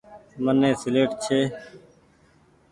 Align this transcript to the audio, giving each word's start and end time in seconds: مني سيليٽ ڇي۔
مني 0.43 0.69
سيليٽ 0.81 1.11
ڇي۔ 1.23 1.39